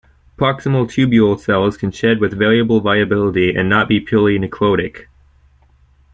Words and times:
Proximal 0.35 0.85
tubule 0.87 1.39
cells 1.39 1.77
can 1.77 1.91
shed 1.91 2.19
with 2.19 2.33
variable 2.35 2.79
viability 2.79 3.53
and 3.55 3.69
not 3.69 3.87
be 3.87 3.99
purely 3.99 4.39
"necrotic". 4.39 5.05